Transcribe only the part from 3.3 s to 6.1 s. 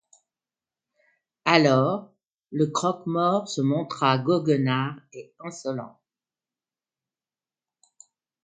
se montra goguenard et insolent.